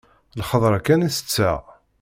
D 0.35 0.39
lxeḍra 0.41 0.79
kan 0.85 1.05
i 1.07 1.09
tetteɣ. 1.11 1.61